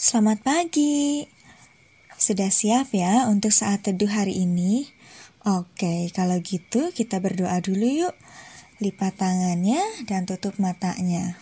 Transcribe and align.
Selamat 0.00 0.40
pagi. 0.40 1.28
Sudah 2.16 2.48
siap 2.48 2.96
ya 2.96 3.28
untuk 3.28 3.52
saat 3.52 3.84
teduh 3.84 4.08
hari 4.08 4.32
ini? 4.48 4.88
Oke, 5.44 6.08
kalau 6.16 6.40
gitu 6.40 6.88
kita 6.88 7.20
berdoa 7.20 7.60
dulu 7.60 7.84
yuk. 7.84 8.16
Lipat 8.80 9.20
tangannya 9.20 9.84
dan 10.08 10.24
tutup 10.24 10.56
matanya. 10.56 11.36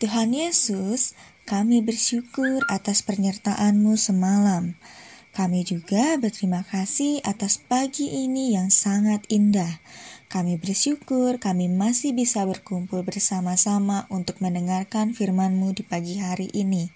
Tuhan 0.00 0.32
Yesus, 0.32 1.12
kami 1.44 1.84
bersyukur 1.84 2.64
atas 2.72 3.04
penyertaan-Mu 3.04 4.00
semalam. 4.00 4.72
Kami 5.36 5.68
juga 5.68 6.16
berterima 6.16 6.64
kasih 6.64 7.20
atas 7.28 7.60
pagi 7.60 8.08
ini 8.08 8.56
yang 8.56 8.72
sangat 8.72 9.28
indah. 9.28 9.84
Kami 10.32 10.56
bersyukur 10.56 11.36
kami 11.36 11.68
masih 11.68 12.16
bisa 12.16 12.40
berkumpul 12.48 13.04
bersama-sama 13.04 14.08
untuk 14.08 14.40
mendengarkan 14.40 15.12
firman-Mu 15.12 15.76
di 15.76 15.84
pagi 15.84 16.16
hari 16.16 16.48
ini. 16.56 16.88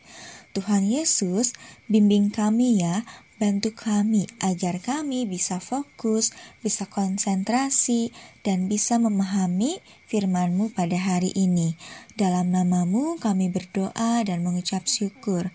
Tuhan 0.51 0.83
Yesus, 0.83 1.55
bimbing 1.87 2.35
kami 2.35 2.83
ya, 2.83 3.07
bantu 3.41 3.73
kami 3.73 4.29
agar 4.43 4.83
kami 4.85 5.25
bisa 5.25 5.63
fokus, 5.65 6.37
bisa 6.61 6.85
konsentrasi, 6.85 8.13
dan 8.45 8.69
bisa 8.69 9.01
memahami 9.01 9.81
firman-Mu 10.11 10.77
pada 10.77 11.01
hari 11.01 11.33
ini. 11.33 11.79
Dalam 12.19 12.53
namamu 12.53 13.17
kami 13.17 13.49
berdoa 13.49 14.21
dan 14.27 14.45
mengucap 14.45 14.85
syukur. 14.85 15.49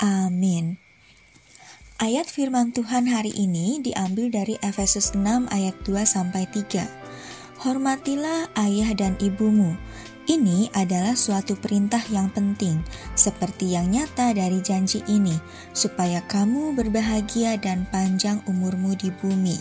Amin. 0.00 0.80
Ayat 2.00 2.28
firman 2.28 2.72
Tuhan 2.76 3.08
hari 3.08 3.32
ini 3.36 3.80
diambil 3.80 4.28
dari 4.28 4.56
Efesus 4.60 5.16
6 5.16 5.48
ayat 5.48 5.76
2 5.84 6.04
sampai 6.04 6.44
3. 6.48 6.84
Hormatilah 7.64 8.52
ayah 8.52 8.92
dan 8.92 9.16
ibumu 9.16 9.76
ini 10.26 10.70
adalah 10.74 11.14
suatu 11.14 11.54
perintah 11.54 12.02
yang 12.10 12.30
penting, 12.30 12.82
seperti 13.14 13.74
yang 13.78 13.90
nyata 13.90 14.34
dari 14.34 14.58
janji 14.62 15.02
ini, 15.06 15.34
supaya 15.70 16.22
kamu 16.26 16.74
berbahagia 16.74 17.58
dan 17.58 17.86
panjang 17.90 18.42
umurmu 18.50 18.98
di 18.98 19.10
bumi. 19.10 19.58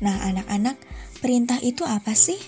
Nah, 0.00 0.20
anak-anak, 0.28 0.76
perintah 1.24 1.60
itu 1.60 1.84
apa 1.88 2.12
sih? 2.12 2.40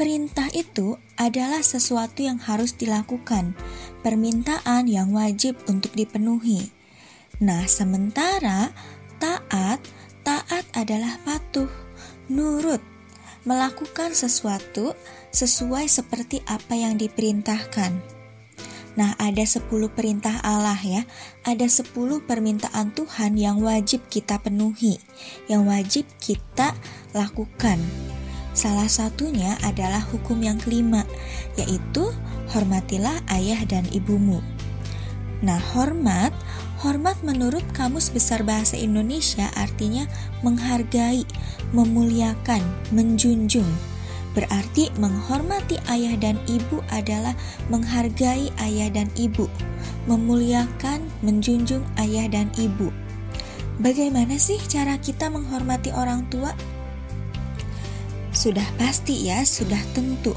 Perintah 0.00 0.48
itu 0.56 0.96
adalah 1.20 1.60
sesuatu 1.60 2.24
yang 2.24 2.40
harus 2.40 2.72
dilakukan, 2.72 3.52
permintaan 4.00 4.88
yang 4.88 5.12
wajib 5.12 5.60
untuk 5.68 5.92
dipenuhi. 5.92 6.72
Nah, 7.40 7.68
sementara 7.68 8.72
taat, 9.20 9.80
taat 10.24 10.64
adalah 10.72 11.20
patuh, 11.24 11.68
nurut, 12.32 12.80
melakukan 13.44 14.12
sesuatu 14.12 14.92
sesuai 15.30 15.86
seperti 15.86 16.42
apa 16.44 16.76
yang 16.76 17.00
diperintahkan. 17.00 18.20
Nah, 18.98 19.14
ada 19.22 19.46
10 19.46 19.70
perintah 19.94 20.42
Allah 20.42 20.78
ya. 20.82 21.06
Ada 21.46 21.70
10 21.70 22.26
permintaan 22.26 22.90
Tuhan 22.90 23.38
yang 23.38 23.62
wajib 23.62 24.02
kita 24.10 24.42
penuhi, 24.42 24.98
yang 25.46 25.64
wajib 25.70 26.04
kita 26.18 26.74
lakukan. 27.14 27.78
Salah 28.50 28.90
satunya 28.90 29.54
adalah 29.62 30.02
hukum 30.02 30.42
yang 30.42 30.58
kelima, 30.58 31.06
yaitu 31.54 32.10
hormatilah 32.50 33.22
ayah 33.30 33.62
dan 33.62 33.86
ibumu. 33.94 34.42
Nah, 35.40 35.56
hormat 35.72 36.34
menurut 37.20 37.64
Kamus 37.72 38.10
Besar 38.12 38.44
Bahasa 38.44 38.76
Indonesia 38.76 39.48
artinya 39.56 40.08
menghargai, 40.44 41.24
memuliakan, 41.72 42.60
menjunjung. 42.90 43.66
Berarti 44.30 44.94
menghormati 44.96 45.76
ayah 45.90 46.14
dan 46.14 46.38
ibu 46.46 46.80
adalah 46.94 47.34
menghargai 47.66 48.54
ayah 48.62 48.88
dan 48.88 49.10
ibu, 49.18 49.50
memuliakan, 50.06 51.02
menjunjung 51.20 51.82
ayah 51.98 52.30
dan 52.30 52.46
ibu. 52.54 52.94
Bagaimana 53.80 54.36
sih 54.38 54.60
cara 54.70 55.00
kita 55.00 55.32
menghormati 55.32 55.90
orang 55.90 56.28
tua? 56.30 56.54
Sudah 58.30 58.66
pasti 58.78 59.26
ya, 59.26 59.42
sudah 59.42 59.80
tentu 59.96 60.36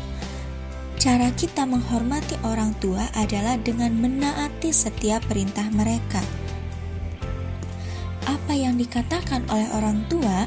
Cara 1.03 1.35
kita 1.35 1.67
menghormati 1.67 2.39
orang 2.47 2.71
tua 2.79 3.03
adalah 3.11 3.59
dengan 3.59 3.91
menaati 3.91 4.71
setiap 4.71 5.19
perintah 5.27 5.67
mereka. 5.75 6.23
Apa 8.53 8.69
yang 8.69 8.77
dikatakan 8.77 9.41
oleh 9.49 9.65
orang 9.73 10.05
tua, 10.13 10.45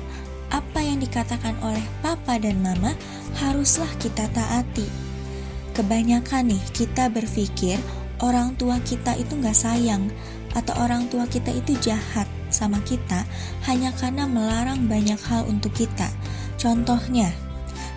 apa 0.55 0.79
yang 0.79 1.03
dikatakan 1.03 1.59
oleh 1.59 1.83
papa 2.07 2.39
dan 2.39 2.63
mama, 2.63 2.95
haruslah 3.35 3.91
kita 3.99 4.31
taati. 4.31 4.87
Kebanyakan 5.75 6.55
nih 6.55 6.63
kita 6.71 7.11
berpikir 7.11 7.83
orang 8.23 8.55
tua 8.55 8.79
kita 8.87 9.19
itu 9.19 9.35
nggak 9.35 9.59
sayang 9.59 10.07
atau 10.55 10.87
orang 10.87 11.11
tua 11.11 11.27
kita 11.27 11.51
itu 11.51 11.75
jahat 11.83 12.31
sama 12.47 12.79
kita 12.87 13.27
hanya 13.67 13.91
karena 13.99 14.31
melarang 14.31 14.87
banyak 14.87 15.19
hal 15.27 15.43
untuk 15.51 15.75
kita. 15.75 16.07
Contohnya, 16.63 17.35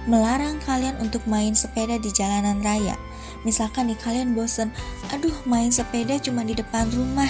melarang 0.10 0.58
kalian 0.66 0.98
untuk 1.06 1.22
main 1.30 1.54
sepeda 1.54 2.02
di 2.02 2.10
jalanan 2.10 2.66
raya. 2.66 2.98
Misalkan 3.46 3.94
nih 3.94 4.00
kalian 4.02 4.34
bosen, 4.34 4.74
aduh 5.14 5.38
main 5.46 5.70
sepeda 5.70 6.18
cuma 6.18 6.42
di 6.42 6.58
depan 6.58 6.90
rumah, 6.98 7.30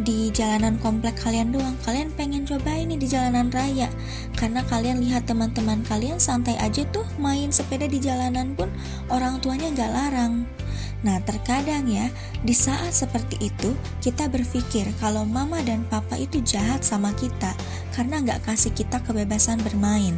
di 0.00 0.32
jalanan 0.32 0.80
komplek 0.80 1.16
kalian 1.20 1.52
doang. 1.52 1.76
Kalian 1.84 2.12
pengen 2.16 2.48
coba 2.48 2.72
ini 2.76 2.96
di 2.96 3.06
jalanan 3.06 3.52
raya 3.52 3.88
karena 4.36 4.64
kalian 4.66 5.04
lihat 5.04 5.28
teman-teman 5.28 5.84
kalian 5.84 6.16
santai 6.16 6.56
aja 6.60 6.84
tuh 6.88 7.04
main 7.20 7.52
sepeda 7.52 7.84
di 7.84 8.00
jalanan 8.00 8.56
pun 8.56 8.72
orang 9.12 9.40
tuanya 9.44 9.68
gak 9.76 9.92
larang. 9.92 10.48
Nah, 11.00 11.16
terkadang 11.24 11.88
ya, 11.88 12.12
di 12.44 12.52
saat 12.52 12.92
seperti 12.92 13.40
itu, 13.40 13.72
kita 14.04 14.28
berpikir 14.28 14.84
kalau 15.00 15.24
mama 15.24 15.64
dan 15.64 15.80
papa 15.88 16.20
itu 16.20 16.44
jahat 16.44 16.84
sama 16.84 17.16
kita 17.16 17.56
karena 17.96 18.20
gak 18.20 18.44
kasih 18.44 18.72
kita 18.76 19.00
kebebasan 19.00 19.64
bermain. 19.64 20.16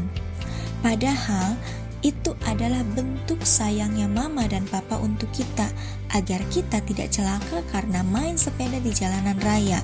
Padahal 0.82 1.54
itu 2.02 2.34
adalah 2.50 2.82
bentuk 2.98 3.38
sayangnya 3.46 4.10
mama 4.10 4.44
dan 4.50 4.66
papa 4.66 4.98
untuk 4.98 5.30
kita 5.30 5.70
agar 6.10 6.42
kita 6.50 6.82
tidak 6.82 7.14
celaka 7.14 7.62
karena 7.70 8.02
main 8.02 8.34
sepeda 8.34 8.82
di 8.82 8.90
jalanan 8.90 9.38
raya. 9.40 9.78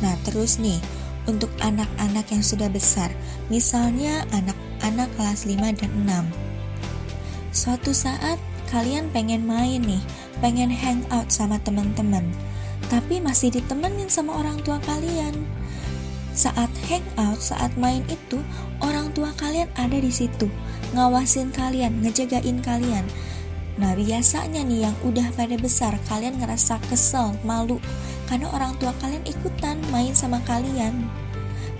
Nah, 0.00 0.16
terus 0.24 0.56
nih, 0.56 0.80
untuk 1.28 1.52
anak-anak 1.60 2.24
yang 2.32 2.44
sudah 2.44 2.68
besar, 2.72 3.12
misalnya 3.52 4.24
anak-anak 4.32 5.08
kelas 5.16 5.44
5 5.44 5.72
dan 5.76 5.92
6. 6.08 6.28
Suatu 7.52 7.92
saat 7.92 8.40
kalian 8.72 9.12
pengen 9.12 9.44
main 9.44 9.84
nih, 9.84 10.02
pengen 10.40 10.72
hangout 10.72 11.28
sama 11.28 11.60
teman-teman, 11.60 12.24
tapi 12.88 13.20
masih 13.20 13.52
ditemenin 13.52 14.08
sama 14.08 14.40
orang 14.40 14.60
tua 14.64 14.80
kalian 14.84 15.44
saat 16.34 16.68
hangout, 16.90 17.38
saat 17.38 17.70
main 17.78 18.02
itu, 18.10 18.42
orang 18.82 19.14
tua 19.14 19.30
kalian 19.38 19.70
ada 19.78 19.94
di 19.94 20.10
situ, 20.10 20.50
ngawasin 20.92 21.54
kalian, 21.54 22.02
ngejagain 22.02 22.58
kalian. 22.60 23.06
Nah, 23.78 23.94
biasanya 23.94 24.62
nih 24.62 24.90
yang 24.90 24.96
udah 25.06 25.30
pada 25.34 25.54
besar, 25.58 25.94
kalian 26.10 26.38
ngerasa 26.38 26.78
kesel, 26.90 27.34
malu, 27.46 27.78
karena 28.26 28.50
orang 28.50 28.74
tua 28.82 28.90
kalian 28.98 29.22
ikutan 29.26 29.78
main 29.94 30.14
sama 30.14 30.42
kalian. 30.46 31.06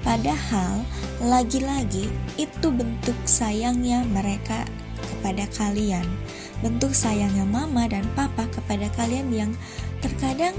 Padahal, 0.07 0.87
lagi-lagi 1.23 2.11
itu 2.39 2.69
bentuk 2.71 3.17
sayangnya 3.27 4.07
mereka 4.11 4.67
kepada 5.03 5.47
kalian. 5.55 6.05
Bentuk 6.61 6.93
sayangnya 6.93 7.47
mama 7.49 7.89
dan 7.89 8.05
papa 8.13 8.47
kepada 8.53 8.91
kalian 8.95 9.33
yang 9.33 9.51
terkadang 10.05 10.53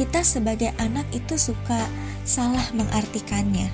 kita 0.00 0.24
sebagai 0.24 0.72
anak 0.80 1.04
itu 1.12 1.36
suka 1.36 1.84
salah 2.24 2.64
mengartikannya. 2.72 3.70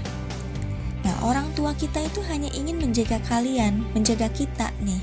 Nah, 1.07 1.17
orang 1.23 1.47
tua 1.55 1.71
kita 1.79 2.03
itu 2.03 2.19
hanya 2.27 2.51
ingin 2.51 2.83
menjaga 2.83 3.23
kalian, 3.31 3.87
menjaga 3.95 4.27
kita 4.35 4.75
nih, 4.83 4.99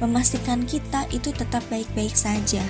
memastikan 0.00 0.64
kita 0.64 1.04
itu 1.12 1.28
tetap 1.32 1.60
baik-baik 1.68 2.16
saja. 2.16 2.64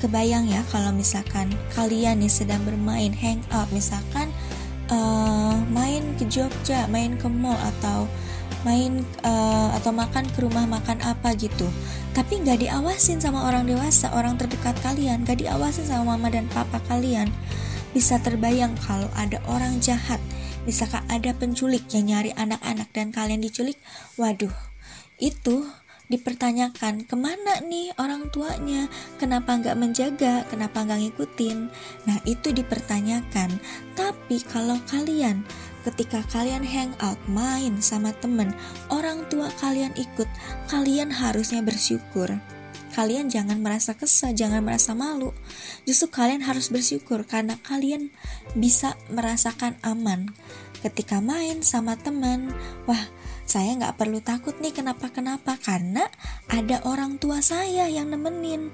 Kebayang 0.00 0.48
ya 0.50 0.64
kalau 0.72 0.90
misalkan 0.90 1.52
kalian 1.76 2.24
nih 2.24 2.32
sedang 2.32 2.64
bermain 2.64 3.12
hangout, 3.12 3.68
misalkan 3.70 4.32
uh, 4.90 5.54
main 5.70 6.02
ke 6.16 6.26
Jogja, 6.26 6.88
main 6.90 7.14
ke 7.20 7.28
mall 7.30 7.60
atau 7.60 8.08
main 8.62 9.02
uh, 9.26 9.74
atau 9.74 9.90
makan 9.90 10.26
ke 10.30 10.38
rumah 10.42 10.66
makan 10.66 11.02
apa 11.02 11.34
gitu 11.34 11.66
tapi 12.14 12.38
nggak 12.42 12.62
diawasin 12.62 13.18
sama 13.18 13.42
orang 13.50 13.66
dewasa 13.66 14.14
orang 14.14 14.38
terdekat 14.38 14.78
kalian 14.86 15.26
nggak 15.26 15.42
diawasin 15.42 15.86
sama 15.86 16.14
mama 16.14 16.30
dan 16.30 16.46
papa 16.50 16.78
kalian 16.86 17.26
bisa 17.92 18.16
terbayang 18.20 18.72
kalau 18.80 19.08
ada 19.16 19.38
orang 19.48 19.78
jahat, 19.84 20.18
misalkan 20.64 21.04
ada 21.12 21.36
penculik 21.36 21.84
yang 21.92 22.08
nyari 22.08 22.32
anak-anak 22.36 22.88
dan 22.92 23.12
kalian 23.12 23.44
diculik, 23.44 23.76
waduh, 24.16 24.52
itu 25.20 25.68
dipertanyakan 26.12 27.08
ke 27.08 27.16
mana 27.16 27.64
nih 27.64 27.88
orang 27.96 28.28
tuanya, 28.28 28.88
kenapa 29.16 29.56
nggak 29.56 29.80
menjaga, 29.80 30.44
kenapa 30.52 30.84
nggak 30.84 31.08
ngikutin. 31.08 31.72
Nah 32.04 32.18
itu 32.28 32.52
dipertanyakan. 32.52 33.48
Tapi 33.96 34.36
kalau 34.44 34.76
kalian 34.92 35.40
ketika 35.88 36.20
kalian 36.28 36.68
hangout 36.68 37.16
main 37.32 37.80
sama 37.80 38.12
temen, 38.20 38.52
orang 38.92 39.24
tua 39.32 39.48
kalian 39.56 39.96
ikut, 39.96 40.28
kalian 40.68 41.08
harusnya 41.08 41.64
bersyukur 41.64 42.28
kalian 42.92 43.32
jangan 43.32 43.58
merasa 43.58 43.96
kesal, 43.96 44.36
jangan 44.36 44.60
merasa 44.60 44.92
malu. 44.92 45.32
Justru 45.88 46.12
kalian 46.12 46.44
harus 46.44 46.68
bersyukur 46.68 47.24
karena 47.24 47.56
kalian 47.64 48.12
bisa 48.52 48.94
merasakan 49.08 49.80
aman 49.80 50.30
ketika 50.84 51.24
main 51.24 51.64
sama 51.64 51.96
teman. 51.96 52.52
Wah, 52.84 53.00
saya 53.48 53.72
nggak 53.74 53.96
perlu 53.96 54.20
takut 54.20 54.52
nih 54.60 54.76
kenapa-kenapa 54.76 55.56
karena 55.58 56.06
ada 56.52 56.84
orang 56.84 57.16
tua 57.16 57.40
saya 57.40 57.88
yang 57.88 58.12
nemenin, 58.12 58.68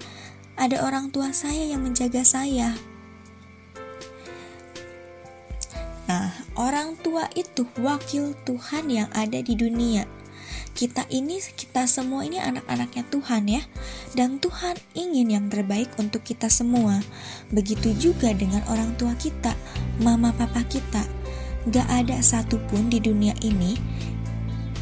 ada 0.58 0.82
orang 0.82 1.14
tua 1.14 1.30
saya 1.30 1.64
yang 1.70 1.86
menjaga 1.86 2.26
saya. 2.26 2.74
Nah, 6.08 6.32
orang 6.56 6.96
tua 7.04 7.28
itu 7.36 7.68
wakil 7.78 8.32
Tuhan 8.48 8.88
yang 8.88 9.08
ada 9.12 9.38
di 9.44 9.52
dunia 9.52 10.17
kita 10.78 11.02
ini 11.10 11.42
kita 11.42 11.90
semua 11.90 12.22
ini 12.22 12.38
anak-anaknya 12.38 13.02
Tuhan 13.10 13.50
ya. 13.50 13.62
Dan 14.14 14.38
Tuhan 14.38 14.78
ingin 14.94 15.34
yang 15.34 15.46
terbaik 15.50 15.90
untuk 15.98 16.22
kita 16.22 16.46
semua. 16.46 17.02
Begitu 17.50 17.98
juga 17.98 18.30
dengan 18.30 18.62
orang 18.70 18.94
tua 18.94 19.18
kita 19.18 19.58
mama 19.98 20.30
papa 20.30 20.62
kita. 20.70 21.02
Gak 21.74 21.90
ada 21.90 22.22
satupun 22.22 22.86
di 22.86 23.02
dunia 23.02 23.34
ini 23.42 23.74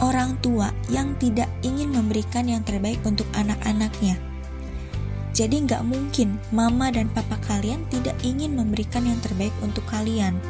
orang 0.05 0.37
tua 0.45 0.69
yang 0.93 1.17
tidak 1.17 1.49
ingin 1.65 1.89
memberikan 1.89 2.45
yang 2.45 2.61
terbaik 2.61 3.01
untuk 3.09 3.25
anak-anaknya 3.33 4.36
jadi 5.37 5.69
nggak 5.69 5.85
mungkin 5.85 6.41
mama 6.49 6.89
dan 6.89 7.13
papa 7.13 7.37
kalian 7.45 7.85
tidak 7.93 8.17
ingin 8.25 8.57
memberikan 8.57 9.05
yang 9.05 9.21
terbaik 9.21 9.53
untuk 9.61 9.85
kalian. 9.85 10.41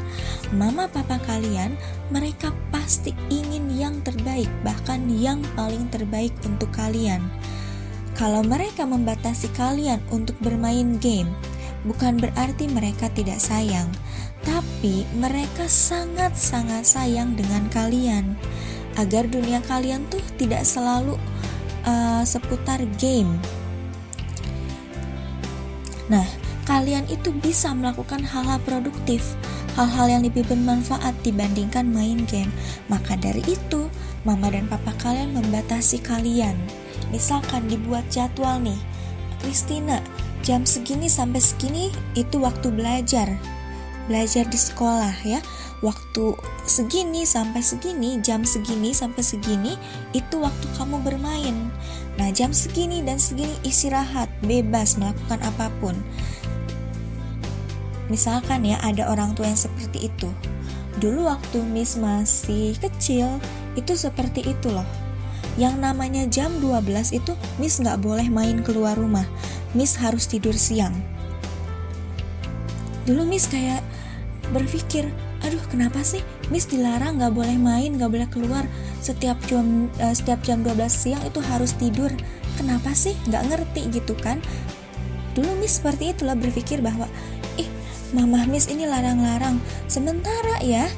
Mama 0.55 0.87
papa 0.87 1.19
kalian, 1.27 1.75
mereka 2.15 2.55
pasti 2.71 3.11
ingin 3.27 3.67
yang 3.75 3.99
terbaik, 4.07 4.47
bahkan 4.63 5.03
yang 5.11 5.43
paling 5.59 5.91
terbaik 5.91 6.31
untuk 6.47 6.71
kalian. 6.71 7.19
Kalau 8.15 8.47
mereka 8.47 8.87
membatasi 8.87 9.51
kalian 9.59 9.99
untuk 10.15 10.39
bermain 10.39 11.03
game, 11.03 11.35
bukan 11.83 12.23
berarti 12.23 12.71
mereka 12.71 13.11
tidak 13.11 13.43
sayang, 13.43 13.91
tapi 14.47 15.03
mereka 15.19 15.67
sangat-sangat 15.67 16.87
sayang 16.87 17.35
dengan 17.35 17.67
kalian. 17.75 18.39
Agar 18.95 19.27
dunia 19.27 19.59
kalian 19.67 20.07
tuh 20.09 20.23
tidak 20.39 20.63
selalu 20.63 21.19
uh, 21.83 22.23
seputar 22.23 22.81
game, 23.03 23.35
kalian 26.77 27.09
itu 27.09 27.33
bisa 27.41 27.73
melakukan 27.73 28.21
hal-hal 28.21 28.61
produktif, 28.69 29.25
hal-hal 29.81 30.13
yang 30.13 30.23
lebih 30.29 30.45
bermanfaat 30.45 31.17
dibandingkan 31.25 31.89
main 31.89 32.29
game. 32.29 32.53
Maka 32.93 33.17
dari 33.17 33.41
itu, 33.49 33.89
mama 34.29 34.53
dan 34.53 34.69
papa 34.69 34.93
kalian 35.01 35.33
membatasi 35.33 36.05
kalian. 36.05 36.53
Misalkan 37.09 37.65
dibuat 37.73 38.05
jadwal 38.13 38.61
nih, 38.61 38.77
Kristina, 39.41 40.05
jam 40.45 40.69
segini 40.69 41.09
sampai 41.09 41.41
segini 41.41 41.89
itu 42.13 42.37
waktu 42.45 42.69
belajar. 42.69 43.33
Belajar 44.05 44.45
di 44.45 44.61
sekolah 44.61 45.17
ya. 45.25 45.41
Waktu 45.81 46.37
segini 46.69 47.25
sampai 47.25 47.65
segini, 47.65 48.21
jam 48.21 48.45
segini 48.45 48.93
sampai 48.93 49.25
segini 49.25 49.81
itu 50.13 50.41
waktu 50.41 50.67
kamu 50.77 51.01
bermain. 51.01 51.73
Nah, 52.21 52.33
jam 52.33 52.53
segini 52.53 53.01
dan 53.05 53.21
segini 53.21 53.53
istirahat, 53.65 54.29
bebas 54.45 54.97
melakukan 55.01 55.41
apa 55.41 55.69
pun. 55.81 55.97
Misalkan 58.07 58.63
ya, 58.67 58.79
ada 58.83 59.11
orang 59.11 59.35
tua 59.35 59.51
yang 59.51 59.59
seperti 59.59 60.11
itu. 60.11 60.31
Dulu 61.03 61.29
waktu 61.29 61.61
Miss 61.67 61.99
masih 61.99 62.79
kecil, 62.79 63.41
itu 63.75 63.93
seperti 63.99 64.47
itu 64.47 64.73
loh. 64.73 64.87
Yang 65.57 65.75
namanya 65.81 66.23
jam 66.29 66.53
12 66.61 67.17
itu 67.17 67.33
Miss 67.57 67.81
nggak 67.81 68.01
boleh 68.01 68.29
main 68.29 68.61
keluar 68.61 68.97
rumah. 68.97 69.25
Miss 69.73 69.97
harus 69.97 70.29
tidur 70.29 70.57
siang. 70.57 70.93
Dulu 73.05 73.25
Miss 73.29 73.49
kayak 73.49 73.85
berpikir, 74.55 75.11
aduh 75.43 75.63
kenapa 75.69 76.01
sih 76.07 76.23
Miss 76.49 76.71
dilarang 76.71 77.19
nggak 77.19 77.35
boleh 77.35 77.59
main, 77.59 77.99
nggak 77.99 78.11
boleh 78.11 78.29
keluar 78.31 78.65
setiap 79.07 79.39
jam 79.47 79.87
uh, 80.03 80.11
setiap 80.11 80.43
jam 80.43 80.67
12 80.67 80.75
siang 80.91 81.23
itu 81.23 81.39
harus 81.47 81.79
tidur 81.79 82.11
kenapa 82.59 82.91
sih 82.91 83.15
nggak 83.31 83.55
ngerti 83.55 83.83
gitu 83.95 84.19
kan 84.19 84.43
dulu 85.39 85.55
Miss 85.63 85.79
seperti 85.79 86.11
itulah 86.11 86.35
berpikir 86.35 86.83
bahwa 86.83 87.07
ih 88.17 88.25
mama 88.25 88.49
Miss 88.49 88.73
ini 88.73 88.89
larang-larang. 88.89 89.61
Sementara 89.93 90.57
ya 90.65 90.89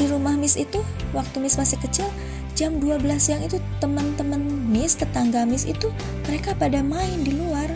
di 0.00 0.08
rumah 0.08 0.32
Miss 0.40 0.56
itu 0.56 0.80
waktu 1.12 1.44
Miss 1.44 1.60
masih 1.60 1.76
kecil 1.84 2.08
jam 2.56 2.80
12 2.80 3.04
siang 3.20 3.44
itu 3.44 3.60
teman-teman 3.76 4.40
Miss 4.72 4.96
tetangga 4.96 5.44
Miss 5.44 5.68
itu 5.68 5.92
mereka 6.24 6.56
pada 6.56 6.80
main 6.80 7.20
di 7.20 7.36
luar 7.36 7.68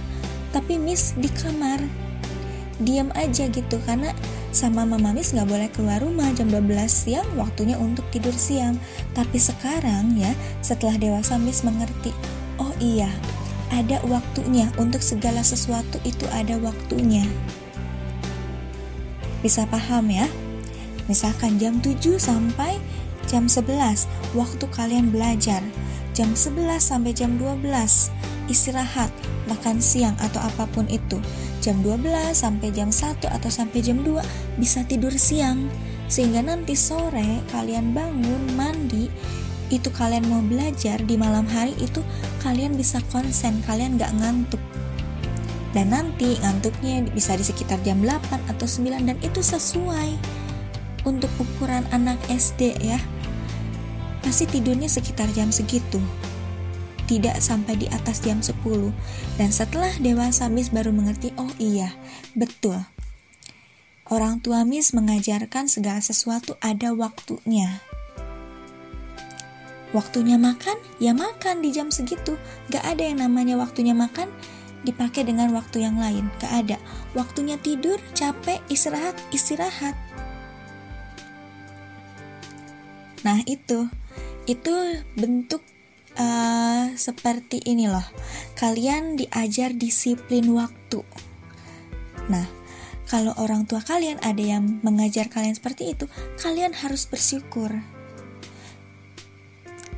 tapi 0.56 0.81
Miss 0.81 1.12
di 1.20 1.28
kamar. 1.28 1.76
Diam 2.76 3.08
aja 3.16 3.49
gitu 3.49 3.76
karena 3.85 4.16
sama 4.52 4.88
mama 4.88 5.12
Miss 5.12 5.37
nggak 5.37 5.49
boleh 5.49 5.68
keluar 5.76 6.00
rumah 6.00 6.32
jam 6.32 6.49
12 6.49 6.64
siang 6.88 7.28
waktunya 7.37 7.76
untuk 7.76 8.09
tidur 8.09 8.32
siang. 8.32 8.80
Tapi 9.12 9.37
sekarang 9.37 10.16
ya 10.16 10.32
setelah 10.64 10.97
dewasa 10.97 11.37
Miss 11.37 11.61
mengerti 11.68 12.16
oh 12.56 12.73
iya 12.80 13.12
ada 13.68 14.00
waktunya. 14.09 14.73
Untuk 14.80 15.04
segala 15.04 15.44
sesuatu 15.44 16.00
itu 16.09 16.25
ada 16.32 16.56
waktunya 16.64 17.28
bisa 19.46 19.62
paham 19.70 20.10
ya? 20.10 20.26
Misalkan 21.06 21.62
jam 21.62 21.78
7 21.78 22.18
sampai 22.18 22.82
jam 23.30 23.46
11 23.46 24.10
waktu 24.34 24.66
kalian 24.74 25.14
belajar. 25.14 25.62
Jam 26.18 26.34
11 26.34 26.82
sampai 26.82 27.14
jam 27.14 27.38
12 27.38 27.62
istirahat 28.50 29.06
makan 29.46 29.78
siang 29.78 30.18
atau 30.18 30.42
apa 30.42 30.66
pun 30.66 30.90
itu. 30.90 31.22
Jam 31.62 31.78
12 31.86 32.34
sampai 32.34 32.74
jam 32.74 32.90
1 32.90 33.22
atau 33.22 33.46
sampai 33.46 33.78
jam 33.86 34.02
2 34.02 34.18
bisa 34.58 34.82
tidur 34.82 35.14
siang. 35.14 35.70
Sehingga 36.10 36.42
nanti 36.42 36.74
sore 36.74 37.46
kalian 37.54 37.94
bangun 37.94 38.50
mandi 38.58 39.06
itu 39.70 39.90
kalian 39.94 40.26
mau 40.26 40.42
belajar 40.42 40.98
di 41.06 41.14
malam 41.14 41.46
hari 41.46 41.74
itu 41.78 42.02
kalian 42.42 42.74
bisa 42.78 43.02
konsen 43.10 43.62
kalian 43.66 43.98
gak 43.98 44.14
ngantuk 44.14 44.62
dan 45.76 45.92
nanti 45.92 46.40
ngantuknya 46.40 47.04
bisa 47.12 47.37
di 47.37 47.45
sekitar 47.45 47.76
jam 47.85 48.00
8 48.00 48.49
atau 48.49 48.64
9 48.64 49.04
dan 49.04 49.21
itu 49.21 49.45
sesuai 49.45 50.16
untuk 51.04 51.28
ukuran 51.37 51.85
anak 51.92 52.16
SD 52.33 52.80
ya. 52.80 52.97
Pasti 54.25 54.49
tidurnya 54.49 54.88
sekitar 54.88 55.28
jam 55.37 55.52
segitu 55.52 56.00
tidak 57.06 57.38
sampai 57.38 57.78
di 57.78 57.87
atas 57.88 58.21
jam 58.21 58.42
10 58.42 58.59
dan 59.38 59.50
setelah 59.54 59.95
dewasa 60.02 60.50
Miss 60.50 60.75
baru 60.75 60.90
mengerti 60.90 61.30
oh 61.38 61.50
iya 61.56 61.95
betul. 62.35 62.83
Orang 64.06 64.38
tua 64.38 64.62
Miss 64.62 64.95
mengajarkan 64.95 65.66
segala 65.66 65.99
sesuatu 65.99 66.54
ada 66.62 66.95
waktunya. 66.95 67.83
Waktunya 69.95 70.38
makan 70.38 70.78
ya 71.02 71.14
makan 71.14 71.62
di 71.62 71.75
jam 71.75 71.90
segitu. 71.90 72.38
Gak 72.71 72.87
ada 72.87 73.02
yang 73.02 73.23
namanya 73.23 73.59
waktunya 73.59 73.95
makan 73.95 74.30
dipakai 74.85 75.25
dengan 75.25 75.54
waktu 75.56 75.87
yang 75.87 75.97
lain 75.97 76.28
gak 76.42 76.66
ada 76.66 76.76
waktunya 77.16 77.56
tidur 77.56 77.97
capek 78.12 78.61
istirahat 78.68 79.16
istirahat 79.33 79.97
nah 83.25 83.40
itu 83.49 83.88
itu 84.47 84.75
bentuk 85.18 85.64
uh, 86.16 86.95
seperti 86.95 87.62
ini 87.66 87.90
loh. 87.90 88.04
Kalian 88.56 89.18
diajar 89.18 89.76
disiplin 89.76 90.47
waktu. 90.54 91.02
Nah, 92.30 92.47
kalau 93.06 93.35
orang 93.38 93.68
tua 93.68 93.83
kalian 93.83 94.18
ada 94.23 94.40
yang 94.40 94.83
mengajar 94.83 95.30
kalian 95.30 95.54
seperti 95.54 95.95
itu, 95.95 96.06
kalian 96.40 96.75
harus 96.75 97.06
bersyukur. 97.06 97.71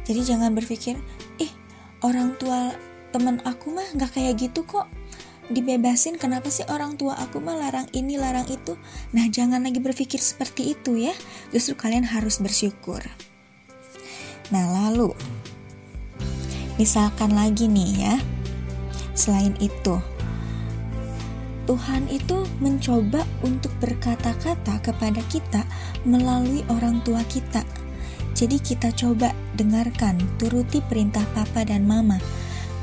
Jadi 0.08 0.20
jangan 0.24 0.56
berpikir, 0.56 0.96
ih 1.36 1.52
orang 2.00 2.36
tua 2.40 2.72
teman 3.10 3.42
aku 3.44 3.72
mah 3.74 3.88
nggak 3.94 4.16
kayak 4.16 4.34
gitu 4.38 4.64
kok. 4.64 4.88
Dibebasin 5.48 6.20
kenapa 6.20 6.52
sih 6.52 6.68
orang 6.68 7.00
tua 7.00 7.16
aku 7.16 7.40
mah 7.40 7.56
larang 7.56 7.88
ini 7.96 8.20
larang 8.20 8.44
itu. 8.52 8.76
Nah 9.16 9.24
jangan 9.32 9.64
lagi 9.64 9.80
berpikir 9.80 10.20
seperti 10.20 10.76
itu 10.76 11.00
ya. 11.00 11.14
Justru 11.50 11.72
kalian 11.72 12.04
harus 12.04 12.36
bersyukur. 12.36 13.00
Nah 14.52 14.64
lalu 14.68 15.16
Misalkan 16.78 17.34
lagi 17.34 17.66
nih 17.66 18.06
ya, 18.06 18.14
selain 19.10 19.50
itu, 19.58 19.98
Tuhan 21.66 22.06
itu 22.06 22.46
mencoba 22.62 23.26
untuk 23.42 23.74
berkata-kata 23.82 24.78
kepada 24.78 25.18
kita 25.26 25.66
melalui 26.06 26.62
orang 26.70 27.02
tua 27.02 27.26
kita. 27.26 27.66
Jadi 28.38 28.62
kita 28.62 28.94
coba 28.94 29.34
dengarkan, 29.58 30.22
turuti 30.38 30.78
perintah 30.78 31.26
papa 31.34 31.66
dan 31.66 31.82
mama. 31.82 32.22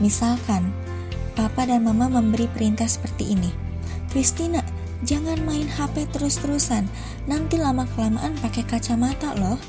Misalkan, 0.04 0.76
papa 1.36 1.68
dan 1.68 1.88
mama 1.88 2.08
memberi 2.08 2.48
perintah 2.52 2.88
seperti 2.88 3.36
ini. 3.36 3.52
Kristina, 4.12 4.64
jangan 5.04 5.40
main 5.44 5.68
HP 5.68 6.08
terus-terusan. 6.12 6.88
Nanti 7.28 7.60
lama-kelamaan 7.60 8.36
pakai 8.40 8.64
kacamata 8.64 9.36
loh. 9.40 9.60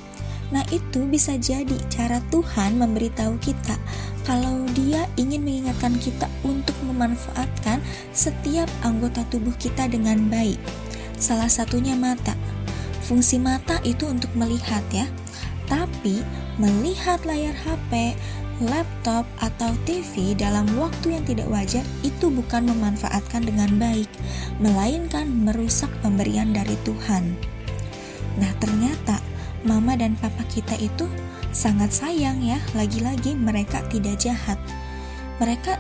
Nah, 0.55 0.63
itu 0.71 1.03
bisa 1.11 1.35
jadi 1.35 1.75
cara 1.91 2.23
Tuhan 2.31 2.79
memberitahu 2.79 3.35
kita 3.43 3.75
kalau 4.23 4.67
Dia 4.75 5.07
ingin 5.19 5.43
mengingatkan 5.43 5.95
kita 5.99 6.31
untuk 6.47 6.75
memanfaatkan 6.87 7.83
setiap 8.15 8.71
anggota 8.87 9.27
tubuh 9.31 9.55
kita 9.59 9.91
dengan 9.91 10.31
baik. 10.31 10.59
Salah 11.19 11.51
satunya 11.51 11.95
mata. 11.99 12.35
Fungsi 13.07 13.39
mata 13.39 13.79
itu 13.87 14.07
untuk 14.07 14.31
melihat 14.35 14.83
ya. 14.91 15.07
Tapi 15.67 16.23
melihat 16.63 17.23
layar 17.27 17.55
HP, 17.55 18.15
laptop, 18.63 19.29
atau 19.45 19.77
TV 19.85 20.33
dalam 20.33 20.65
waktu 20.81 21.19
yang 21.19 21.25
tidak 21.29 21.49
wajar 21.53 21.85
itu 22.01 22.33
bukan 22.33 22.73
memanfaatkan 22.73 23.45
dengan 23.45 23.69
baik, 23.77 24.09
melainkan 24.61 25.29
merusak 25.29 25.93
pemberian 26.01 26.57
dari 26.57 26.75
Tuhan. 26.89 27.37
Nah, 28.41 28.53
ternyata 28.61 29.21
mama 29.65 29.97
dan 29.97 30.17
papa 30.17 30.45
kita 30.49 30.77
itu 30.81 31.05
sangat 31.53 31.93
sayang 31.93 32.41
ya, 32.41 32.57
lagi-lagi 32.73 33.37
mereka 33.37 33.85
tidak 33.93 34.17
jahat. 34.21 34.57
Mereka 35.37 35.77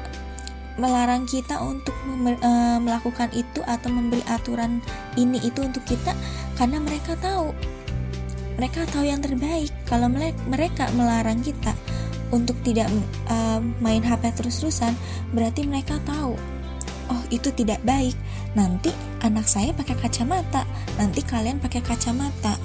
melarang 0.76 1.24
kita 1.24 1.56
untuk 1.64 1.96
uh, 2.04 2.76
melakukan 2.76 3.32
itu 3.32 3.64
atau 3.64 3.88
memberi 3.88 4.20
aturan 4.28 4.84
ini 5.16 5.40
itu 5.40 5.64
untuk 5.64 5.80
kita 5.88 6.12
karena 6.60 6.76
mereka 6.76 7.16
tahu 7.16 7.56
mereka 8.60 8.84
tahu 8.92 9.08
yang 9.08 9.24
terbaik 9.24 9.72
kalau 9.88 10.12
mereka 10.48 10.88
melarang 10.92 11.40
kita 11.40 11.72
untuk 12.34 12.58
tidak 12.66 12.90
uh, 13.30 13.62
main 13.78 14.02
HP 14.02 14.34
terus-terusan, 14.34 14.94
berarti 15.30 15.66
mereka 15.66 15.98
tahu, 16.02 16.34
oh 17.10 17.22
itu 17.30 17.50
tidak 17.54 17.82
baik. 17.86 18.14
Nanti 18.56 18.90
anak 19.22 19.46
saya 19.46 19.70
pakai 19.76 19.94
kacamata, 19.98 20.66
nanti 20.96 21.22
kalian 21.22 21.62
pakai 21.62 21.84
kacamata. 21.84 22.56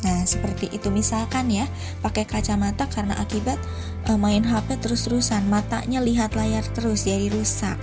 Nah, 0.00 0.24
seperti 0.24 0.72
itu 0.72 0.88
misalkan 0.88 1.52
ya, 1.52 1.68
pakai 2.00 2.24
kacamata 2.24 2.88
karena 2.88 3.20
akibat 3.20 3.60
uh, 4.08 4.16
main 4.16 4.40
HP 4.40 4.80
terus-terusan, 4.80 5.44
matanya 5.52 6.00
lihat 6.00 6.32
layar 6.32 6.64
terus 6.72 7.04
jadi 7.04 7.28
rusak. 7.28 7.76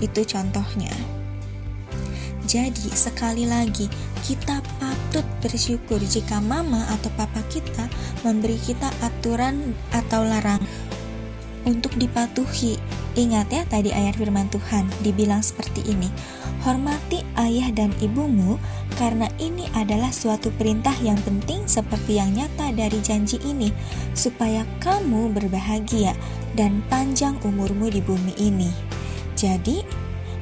Itu 0.00 0.24
contohnya. 0.24 1.19
Jadi, 2.50 2.90
sekali 2.98 3.46
lagi, 3.46 3.86
kita 4.26 4.58
patut 4.82 5.22
bersyukur 5.38 6.02
jika 6.02 6.42
mama 6.42 6.82
atau 6.90 7.06
papa 7.14 7.46
kita 7.46 7.86
memberi 8.26 8.58
kita 8.58 8.90
aturan 9.06 9.70
atau 9.94 10.26
larang 10.26 10.58
untuk 11.62 11.94
dipatuhi. 11.94 12.74
Ingat 13.14 13.54
ya 13.54 13.62
tadi 13.70 13.94
ayat 13.94 14.18
firman 14.18 14.50
Tuhan 14.50 14.90
dibilang 15.06 15.46
seperti 15.46 15.94
ini. 15.94 16.10
Hormati 16.66 17.22
ayah 17.38 17.70
dan 17.70 17.94
ibumu 18.02 18.58
karena 18.98 19.30
ini 19.38 19.70
adalah 19.78 20.10
suatu 20.10 20.50
perintah 20.58 20.94
yang 21.06 21.22
penting 21.22 21.70
seperti 21.70 22.18
yang 22.18 22.34
nyata 22.34 22.74
dari 22.74 22.98
janji 22.98 23.38
ini 23.46 23.70
supaya 24.18 24.66
kamu 24.82 25.30
berbahagia 25.38 26.18
dan 26.58 26.82
panjang 26.90 27.38
umurmu 27.46 27.94
di 27.94 28.02
bumi 28.02 28.34
ini. 28.42 28.70
Jadi, 29.38 29.99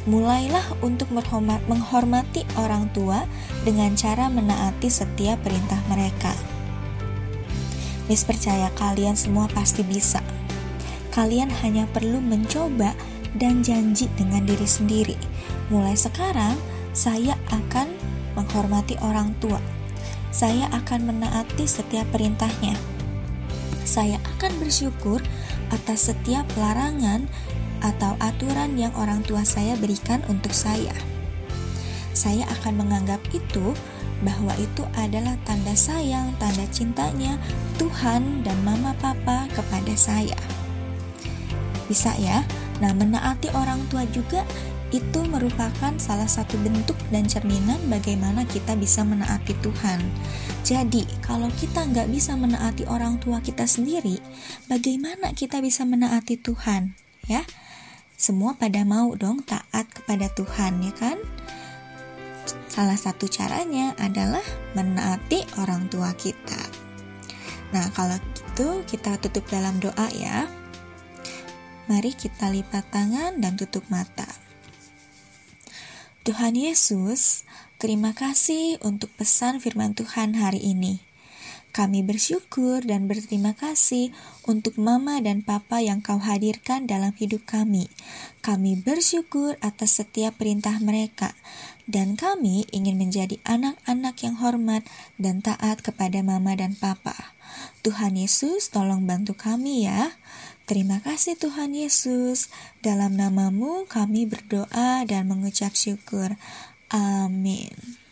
mulailah 0.09 0.65
untuk 0.81 1.12
menghormati 1.12 2.49
orang 2.57 2.88
tua 2.97 3.29
dengan 3.69 3.93
cara 3.93 4.33
menaati 4.33 4.88
setiap 4.88 5.45
perintah 5.45 5.79
mereka. 5.93 6.33
Miss 8.09 8.25
percaya 8.25 8.73
kalian 8.81 9.21
semua 9.21 9.53
pasti 9.53 9.85
bisa. 9.85 10.25
Kalian 11.12 11.53
hanya 11.61 11.85
perlu 11.93 12.25
mencoba 12.25 12.97
dan 13.37 13.61
janji 13.61 14.09
dengan 14.17 14.49
diri 14.49 14.65
sendiri. 14.65 15.17
Mulai 15.69 15.93
sekarang, 15.93 16.57
saya 16.97 17.37
akan 17.53 17.93
menghormati 18.33 18.97
orang 19.05 19.37
tua. 19.45 19.61
Saya 20.33 20.73
akan 20.73 21.12
menaati 21.12 21.69
setiap 21.69 22.09
perintahnya. 22.09 22.81
Saya 23.85 24.17
akan 24.37 24.57
bersyukur 24.57 25.21
atas 25.69 26.09
setiap 26.09 26.49
larangan 26.57 27.29
atau 27.85 28.18
aturan 28.18 28.75
yang 28.75 28.94
orang 28.99 29.23
tua 29.25 29.42
saya 29.42 29.75
berikan 29.78 30.23
untuk 30.30 30.54
saya. 30.54 30.94
Saya 32.16 32.47
akan 32.58 32.82
menganggap 32.82 33.23
itu 33.30 33.75
bahwa 34.26 34.50
itu 34.58 34.82
adalah 34.99 35.38
tanda 35.47 35.75
sayang, 35.78 36.35
tanda 36.42 36.66
cintanya 36.75 37.38
Tuhan 37.78 38.42
dan 38.42 38.58
mama 38.66 38.90
papa 38.99 39.47
kepada 39.54 39.94
saya. 39.94 40.38
Bisa 41.87 42.11
ya? 42.18 42.42
Nah, 42.82 42.94
menaati 42.94 43.50
orang 43.54 43.82
tua 43.90 44.06
juga 44.11 44.42
itu 44.88 45.20
merupakan 45.28 45.92
salah 46.00 46.26
satu 46.26 46.56
bentuk 46.64 46.97
dan 47.12 47.28
cerminan 47.28 47.76
bagaimana 47.92 48.49
kita 48.49 48.73
bisa 48.75 49.04
menaati 49.04 49.52
Tuhan. 49.61 50.00
Jadi, 50.64 51.04
kalau 51.20 51.52
kita 51.54 51.85
nggak 51.85 52.08
bisa 52.08 52.35
menaati 52.35 52.88
orang 52.88 53.20
tua 53.20 53.44
kita 53.44 53.68
sendiri, 53.68 54.18
bagaimana 54.66 55.37
kita 55.37 55.61
bisa 55.61 55.85
menaati 55.85 56.40
Tuhan? 56.40 56.97
Ya, 57.28 57.44
semua 58.19 58.59
pada 58.59 58.83
mau 58.83 59.15
dong 59.15 59.47
taat 59.47 59.87
kepada 59.95 60.27
Tuhan 60.35 60.83
ya 60.83 60.91
kan? 60.99 61.19
Salah 62.67 62.99
satu 62.99 63.31
caranya 63.31 63.95
adalah 63.95 64.43
menaati 64.75 65.47
orang 65.63 65.87
tua 65.87 66.11
kita. 66.19 66.59
Nah, 67.71 67.87
kalau 67.95 68.19
gitu 68.59 68.83
kita 68.91 69.23
tutup 69.23 69.47
dalam 69.47 69.79
doa 69.79 70.11
ya. 70.11 70.51
Mari 71.87 72.11
kita 72.13 72.51
lipat 72.51 72.91
tangan 72.91 73.39
dan 73.39 73.55
tutup 73.55 73.87
mata. 73.87 74.27
Tuhan 76.27 76.59
Yesus, 76.59 77.47
terima 77.79 78.13
kasih 78.13 78.83
untuk 78.83 79.15
pesan 79.15 79.63
firman 79.63 79.95
Tuhan 79.95 80.37
hari 80.37 80.61
ini. 80.61 81.08
Kami 81.71 82.03
bersyukur 82.03 82.83
dan 82.83 83.07
berterima 83.07 83.55
kasih 83.55 84.11
untuk 84.49 84.75
Mama 84.81 85.21
dan 85.23 85.45
Papa 85.45 85.79
yang 85.79 86.03
Kau 86.03 86.19
hadirkan 86.19 86.89
dalam 86.89 87.15
hidup 87.15 87.45
kami. 87.45 87.87
Kami 88.41 88.81
bersyukur 88.81 89.55
atas 89.61 90.01
setiap 90.01 90.41
perintah 90.41 90.81
mereka, 90.81 91.37
dan 91.85 92.17
kami 92.17 92.67
ingin 92.73 92.97
menjadi 92.97 93.39
anak-anak 93.47 94.17
yang 94.25 94.37
hormat 94.41 94.83
dan 95.21 95.45
taat 95.45 95.85
kepada 95.85 96.25
Mama 96.25 96.57
dan 96.57 96.75
Papa. 96.75 97.37
Tuhan 97.85 98.19
Yesus, 98.19 98.69
tolong 98.69 99.07
bantu 99.07 99.37
kami 99.37 99.89
ya. 99.89 100.13
Terima 100.69 101.01
kasih 101.01 101.41
Tuhan 101.41 101.73
Yesus. 101.73 102.53
Dalam 102.85 103.17
namamu 103.17 103.89
kami 103.89 104.29
berdoa 104.29 105.05
dan 105.09 105.25
mengucap 105.25 105.73
syukur. 105.73 106.37
Amin. 106.93 108.08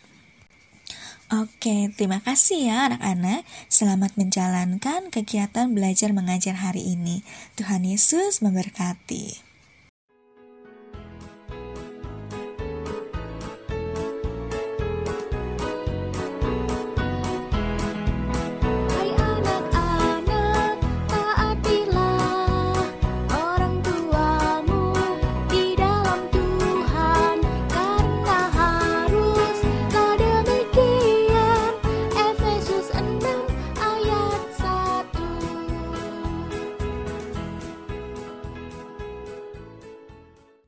Oke, 1.27 1.91
terima 1.91 2.23
kasih 2.23 2.71
ya 2.71 2.87
anak-anak. 2.87 3.43
Selamat 3.67 4.15
menjalankan 4.15 5.11
kegiatan 5.11 5.75
belajar 5.75 6.15
mengajar 6.15 6.55
hari 6.55 6.95
ini. 6.95 7.19
Tuhan 7.59 7.83
Yesus 7.83 8.39
memberkati. 8.39 9.46